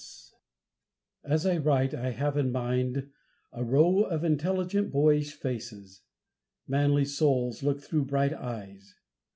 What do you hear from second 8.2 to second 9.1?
eyes.